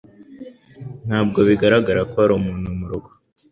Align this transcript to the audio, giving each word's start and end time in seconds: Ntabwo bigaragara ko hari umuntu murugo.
Ntabwo 1.07 1.39
bigaragara 1.47 2.01
ko 2.09 2.15
hari 2.21 2.33
umuntu 2.35 2.67
murugo. 2.79 3.09